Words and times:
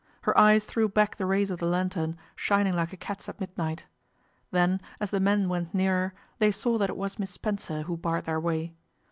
Her 0.21 0.35
eyes 0.35 0.65
threw 0.65 0.89
back 0.89 1.17
the 1.17 1.27
rays 1.27 1.51
of 1.51 1.59
the 1.59 1.67
lantern, 1.67 2.17
shining 2.35 2.73
like 2.75 2.91
a 2.91 2.97
cat's 2.97 3.29
at 3.29 3.39
midnight. 3.39 3.85
Then, 4.49 4.81
as 4.99 5.11
the 5.11 5.19
men 5.19 5.47
went 5.47 5.75
nearer, 5.75 6.15
they 6.39 6.49
saw 6.49 6.79
that 6.79 6.89
it 6.89 6.97
was 6.97 7.19
Miss 7.19 7.29
Spencer 7.29 7.83
who 7.83 7.97
barred 7.97 8.25
their 8.25 8.39
way. 8.39 8.73